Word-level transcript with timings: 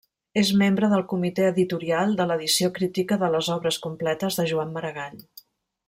És 0.41 0.51
membre 0.61 0.87
del 0.93 1.03
comitè 1.11 1.45
editorial 1.49 2.15
de 2.21 2.27
l’edició 2.31 2.71
crítica 2.79 3.19
de 3.25 3.29
les 3.37 3.51
obres 3.59 3.79
completes 3.87 4.41
de 4.41 4.49
Joan 4.55 4.73
Maragall. 4.79 5.23